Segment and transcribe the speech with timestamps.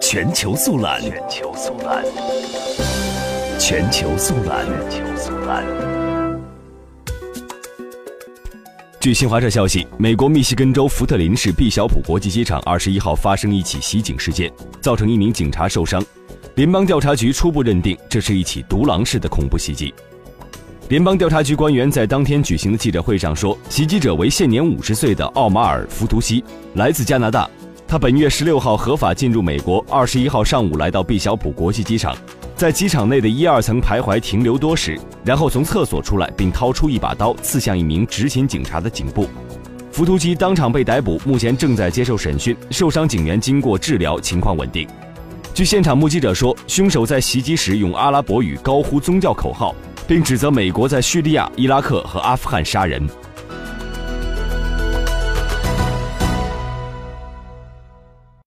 [0.00, 2.04] 全球速览，全球速览，
[3.58, 5.64] 全球速览，全球速览。
[9.00, 16.04] 据新华社消息，美国密西根州福特林市毕小普国际机场二十一号发生一起袭警事件，造成一名警察受伤。
[16.54, 19.92] 联邦调查局初步认定，这是一起独狼式的恐怖袭击。
[20.88, 26.44] 联邦调查局官员在当天举行的记者会上说，袭击者为现年五十岁的奥马尔·福图西，
[26.74, 27.48] 来自加拿大。
[27.92, 32.16] 他本月十六号合法进入美国，二十一号上午来到毕小普国际机场，
[32.56, 39.28] 在机场内的一二层徘徊停留多时，然后从厕所出来，并掏出一把刀刺向一名执勤警察的颈部。
[39.90, 42.56] 浮屠机当场被逮捕，目前正在接受审讯。
[42.70, 44.88] 受伤警员经过治疗，情况稳定。
[45.52, 49.74] 据现场目击者说，凶手在袭击时用阿拉伯语高呼宗教口号。
[50.08, 53.06] 并指责美国在叙利亚、伊拉克和阿富汗杀人。